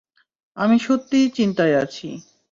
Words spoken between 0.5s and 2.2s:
আমি সত্যিই চিন্তায় আছি।